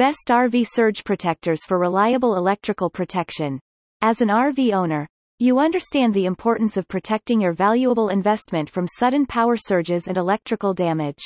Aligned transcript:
Best 0.00 0.28
RV 0.30 0.66
surge 0.66 1.04
protectors 1.04 1.66
for 1.66 1.78
reliable 1.78 2.36
electrical 2.36 2.88
protection. 2.88 3.60
As 4.00 4.22
an 4.22 4.28
RV 4.28 4.72
owner, 4.72 5.06
you 5.38 5.58
understand 5.58 6.14
the 6.14 6.24
importance 6.24 6.78
of 6.78 6.88
protecting 6.88 7.38
your 7.38 7.52
valuable 7.52 8.08
investment 8.08 8.70
from 8.70 8.86
sudden 8.86 9.26
power 9.26 9.56
surges 9.58 10.08
and 10.08 10.16
electrical 10.16 10.72
damage. 10.72 11.18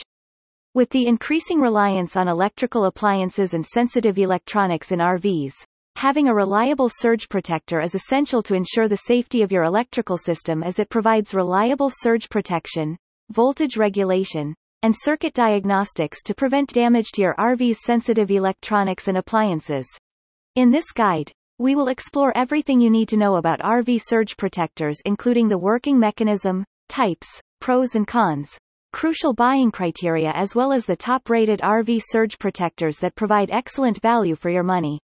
With 0.74 0.90
the 0.90 1.06
increasing 1.06 1.60
reliance 1.60 2.16
on 2.16 2.26
electrical 2.26 2.86
appliances 2.86 3.54
and 3.54 3.64
sensitive 3.64 4.18
electronics 4.18 4.90
in 4.90 4.98
RVs, 4.98 5.52
having 5.94 6.26
a 6.26 6.34
reliable 6.34 6.88
surge 6.88 7.28
protector 7.28 7.80
is 7.80 7.94
essential 7.94 8.42
to 8.42 8.56
ensure 8.56 8.88
the 8.88 9.06
safety 9.06 9.42
of 9.42 9.52
your 9.52 9.62
electrical 9.62 10.18
system 10.18 10.64
as 10.64 10.80
it 10.80 10.90
provides 10.90 11.32
reliable 11.32 11.90
surge 11.90 12.28
protection, 12.28 12.96
voltage 13.30 13.76
regulation, 13.76 14.52
and 14.84 14.94
circuit 14.94 15.32
diagnostics 15.32 16.22
to 16.22 16.34
prevent 16.34 16.68
damage 16.68 17.10
to 17.10 17.22
your 17.22 17.34
RV's 17.36 17.78
sensitive 17.86 18.30
electronics 18.30 19.08
and 19.08 19.16
appliances. 19.16 19.86
In 20.56 20.70
this 20.70 20.92
guide, 20.92 21.32
we 21.58 21.74
will 21.74 21.88
explore 21.88 22.36
everything 22.36 22.82
you 22.82 22.90
need 22.90 23.08
to 23.08 23.16
know 23.16 23.36
about 23.36 23.60
RV 23.60 24.02
surge 24.04 24.36
protectors 24.36 24.98
including 25.06 25.48
the 25.48 25.56
working 25.56 25.98
mechanism, 25.98 26.66
types, 26.90 27.40
pros 27.62 27.94
and 27.94 28.06
cons, 28.06 28.58
crucial 28.92 29.32
buying 29.32 29.70
criteria 29.70 30.30
as 30.32 30.54
well 30.54 30.70
as 30.70 30.84
the 30.84 30.96
top-rated 30.96 31.60
RV 31.60 32.02
surge 32.04 32.38
protectors 32.38 32.98
that 32.98 33.14
provide 33.14 33.50
excellent 33.50 34.02
value 34.02 34.36
for 34.36 34.50
your 34.50 34.64
money. 34.64 35.00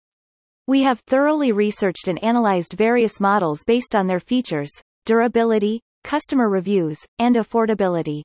We 0.67 0.81
have 0.81 0.99
thoroughly 1.07 1.53
researched 1.53 2.09
and 2.09 2.21
analyzed 2.21 2.73
various 2.73 3.21
models 3.21 3.63
based 3.63 3.95
on 3.95 4.07
their 4.07 4.19
features, 4.19 4.71
durability, 5.05 5.79
customer 6.03 6.49
reviews, 6.49 6.99
and 7.17 7.37
affordability. 7.37 8.23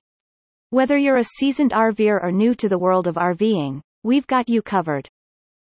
Whether 0.75 0.99
you're 0.99 1.19
a 1.19 1.31
seasoned 1.39 1.71
RVer 1.71 2.21
or 2.21 2.33
new 2.33 2.53
to 2.57 2.69
the 2.69 2.81
world 2.81 3.07
of 3.07 3.15
RVing, 3.15 3.81
we've 4.03 4.27
got 4.27 4.49
you 4.49 4.61
covered. 4.61 5.07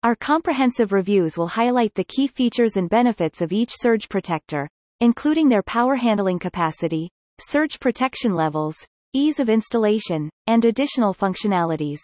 Our 0.04 0.16
comprehensive 0.16 0.94
reviews 0.94 1.38
will 1.38 1.50
highlight 1.50 1.94
the 1.96 2.06
key 2.06 2.28
features 2.28 2.78
and 2.78 2.90
benefits 2.90 3.42
of 3.42 3.52
each 3.52 3.72
surge 3.74 4.08
protector, 4.08 4.70
including 5.02 5.50
their 5.50 5.64
power 5.64 5.98
handling 5.98 6.40
capacity, 6.40 7.10
surge 7.42 7.78
protection 7.82 8.36
levels, 8.36 8.78
ease 9.12 9.42
of 9.42 9.50
installation, 9.50 10.30
and 10.48 10.64
additional 10.64 11.14
functionalities. 11.14 12.00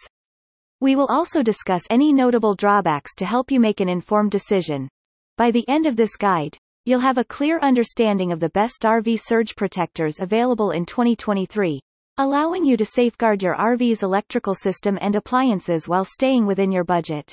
We 0.82 0.94
will 0.94 1.06
also 1.06 1.42
discuss 1.42 1.84
any 1.88 2.12
notable 2.12 2.54
drawbacks 2.54 3.14
to 3.14 3.24
help 3.24 3.50
you 3.50 3.58
make 3.58 3.80
an 3.80 3.88
informed 3.88 4.32
decision. 4.32 4.86
By 5.38 5.50
the 5.50 5.66
end 5.66 5.86
of 5.86 5.96
this 5.96 6.14
guide, 6.14 6.58
you'll 6.84 7.00
have 7.00 7.16
a 7.16 7.24
clear 7.24 7.58
understanding 7.60 8.32
of 8.32 8.40
the 8.40 8.50
best 8.50 8.82
RV 8.82 9.18
surge 9.18 9.56
protectors 9.56 10.20
available 10.20 10.72
in 10.72 10.84
2023, 10.84 11.80
allowing 12.20 12.64
you 12.64 12.76
to 12.76 12.84
safeguard 12.84 13.40
your 13.44 13.54
RV's 13.54 14.02
electrical 14.02 14.52
system 14.52 14.98
and 15.00 15.14
appliances 15.14 15.86
while 15.86 16.04
staying 16.04 16.46
within 16.46 16.72
your 16.72 16.82
budget. 16.82 17.32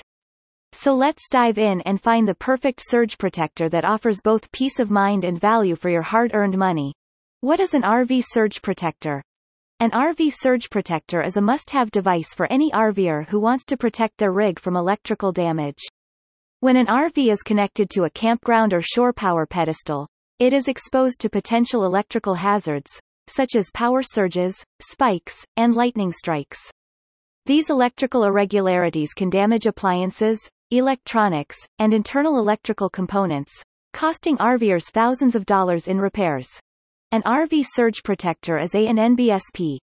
So 0.70 0.94
let's 0.94 1.28
dive 1.28 1.58
in 1.58 1.80
and 1.80 2.00
find 2.00 2.28
the 2.28 2.36
perfect 2.36 2.80
surge 2.86 3.18
protector 3.18 3.68
that 3.68 3.84
offers 3.84 4.20
both 4.22 4.52
peace 4.52 4.78
of 4.78 4.88
mind 4.88 5.24
and 5.24 5.40
value 5.40 5.74
for 5.74 5.90
your 5.90 6.02
hard-earned 6.02 6.56
money. 6.56 6.94
What 7.40 7.58
is 7.58 7.74
an 7.74 7.82
RV 7.82 8.22
surge 8.28 8.62
protector? 8.62 9.24
An 9.80 9.90
RV 9.90 10.32
surge 10.32 10.70
protector 10.70 11.20
is 11.20 11.36
a 11.36 11.42
must-have 11.42 11.90
device 11.90 12.32
for 12.32 12.46
any 12.46 12.70
RVer 12.70 13.26
who 13.26 13.40
wants 13.40 13.66
to 13.66 13.76
protect 13.76 14.18
their 14.18 14.30
rig 14.30 14.60
from 14.60 14.76
electrical 14.76 15.32
damage. 15.32 15.82
When 16.60 16.76
an 16.76 16.86
RV 16.86 17.32
is 17.32 17.42
connected 17.42 17.90
to 17.90 18.04
a 18.04 18.10
campground 18.10 18.72
or 18.72 18.80
shore 18.80 19.12
power 19.12 19.46
pedestal, 19.46 20.06
it 20.38 20.52
is 20.52 20.68
exposed 20.68 21.20
to 21.22 21.28
potential 21.28 21.84
electrical 21.84 22.34
hazards, 22.34 23.00
such 23.28 23.54
as 23.54 23.70
power 23.72 24.02
surges, 24.02 24.62
spikes, 24.80 25.44
and 25.56 25.74
lightning 25.74 26.12
strikes. 26.12 26.58
These 27.46 27.70
electrical 27.70 28.24
irregularities 28.24 29.12
can 29.14 29.30
damage 29.30 29.66
appliances, 29.66 30.48
electronics, 30.70 31.56
and 31.78 31.94
internal 31.94 32.38
electrical 32.38 32.90
components, 32.90 33.52
costing 33.92 34.36
RVers 34.38 34.90
thousands 34.90 35.34
of 35.34 35.46
dollars 35.46 35.86
in 35.86 36.00
repairs. 36.00 36.48
An 37.12 37.22
RV 37.22 37.64
surge 37.72 38.02
protector 38.02 38.58
is 38.58 38.74
a 38.74 38.86
an 38.86 38.96
NBSP 38.96 39.78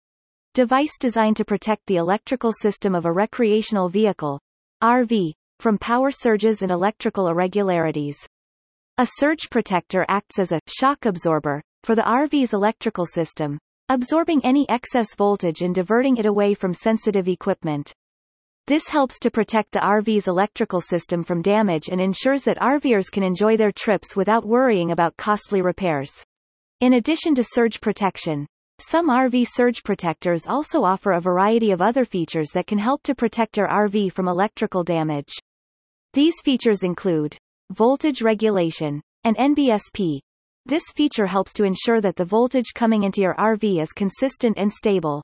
device 0.53 0.91
designed 0.99 1.37
to 1.37 1.45
protect 1.45 1.85
the 1.87 1.95
electrical 1.95 2.51
system 2.51 2.93
of 2.93 3.05
a 3.05 3.11
recreational 3.11 3.89
vehicle, 3.89 4.39
RV, 4.83 5.31
from 5.59 5.77
power 5.77 6.11
surges 6.11 6.61
and 6.61 6.69
electrical 6.69 7.29
irregularities. 7.29 8.17
A 8.97 9.07
surge 9.13 9.49
protector 9.49 10.05
acts 10.09 10.37
as 10.37 10.51
a 10.51 10.59
shock 10.67 11.05
absorber 11.05 11.63
for 11.83 11.95
the 11.95 12.01
RV's 12.01 12.53
electrical 12.53 13.05
system, 13.05 13.59
absorbing 13.89 14.43
any 14.43 14.67
excess 14.69 15.13
voltage 15.15 15.61
and 15.61 15.75
diverting 15.75 16.17
it 16.17 16.25
away 16.25 16.53
from 16.53 16.73
sensitive 16.73 17.27
equipment. 17.27 17.93
This 18.67 18.87
helps 18.87 19.19
to 19.19 19.29
protect 19.29 19.73
the 19.73 19.79
RV's 19.79 20.27
electrical 20.27 20.79
system 20.79 21.21
from 21.21 21.41
damage 21.41 21.89
and 21.89 21.99
ensures 21.99 22.43
that 22.43 22.59
RVers 22.59 23.11
can 23.11 23.21
enjoy 23.21 23.57
their 23.57 23.73
trips 23.73 24.15
without 24.15 24.45
worrying 24.45 24.91
about 24.91 25.17
costly 25.17 25.61
repairs. 25.61 26.23
In 26.79 26.93
addition 26.93 27.35
to 27.35 27.43
surge 27.43 27.81
protection, 27.81 28.47
some 28.79 29.09
RV 29.09 29.47
surge 29.49 29.83
protectors 29.83 30.47
also 30.47 30.83
offer 30.83 31.11
a 31.11 31.21
variety 31.21 31.71
of 31.71 31.81
other 31.81 32.05
features 32.05 32.49
that 32.53 32.67
can 32.67 32.77
help 32.77 33.03
to 33.03 33.13
protect 33.13 33.57
your 33.57 33.67
RV 33.67 34.13
from 34.13 34.29
electrical 34.29 34.83
damage. 34.83 35.33
These 36.13 36.35
features 36.43 36.83
include 36.83 37.35
voltage 37.69 38.21
regulation 38.21 39.01
and 39.25 39.35
NBSP. 39.35 40.19
This 40.65 40.83
feature 40.95 41.25
helps 41.25 41.53
to 41.53 41.65
ensure 41.65 41.99
that 41.99 42.15
the 42.15 42.23
voltage 42.23 42.73
coming 42.73 43.03
into 43.03 43.21
your 43.21 43.35
RV 43.35 43.81
is 43.81 43.91
consistent 43.91 44.57
and 44.57 44.71
stable. 44.71 45.21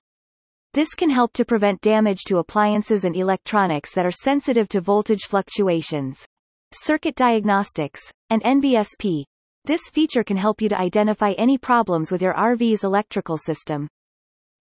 This 0.73 0.93
can 0.93 1.09
help 1.09 1.31
to 1.33 1.45
prevent 1.45 1.81
damage 1.81 2.23
to 2.27 2.39
appliances 2.39 3.05
and 3.05 3.15
electronics 3.15 3.93
that 3.93 4.05
are 4.05 4.11
sensitive 4.11 4.67
to 4.69 4.81
voltage 4.81 5.25
fluctuations. 5.27 6.25
Circuit 6.73 7.15
diagnostics, 7.15 8.11
and 8.29 8.43
NBSP. 8.43 9.23
This 9.65 9.81
feature 9.91 10.23
can 10.23 10.37
help 10.37 10.61
you 10.61 10.69
to 10.69 10.79
identify 10.79 11.31
any 11.37 11.57
problems 11.57 12.11
with 12.11 12.21
your 12.21 12.33
RV's 12.33 12.83
electrical 12.83 13.37
system. 13.37 13.87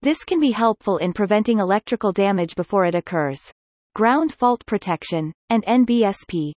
This 0.01 0.23
can 0.23 0.39
be 0.39 0.51
helpful 0.51 0.97
in 0.97 1.11
preventing 1.11 1.59
electrical 1.59 2.13
damage 2.13 2.55
before 2.55 2.85
it 2.85 2.95
occurs. 2.95 3.51
Ground 3.95 4.31
fault 4.31 4.65
protection, 4.65 5.33
and 5.49 5.65
NBSP. 5.65 6.53